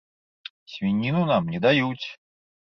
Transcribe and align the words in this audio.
Свініну 0.77 1.21
нам 1.35 1.43
не 1.53 1.63
даюць! 1.69 2.05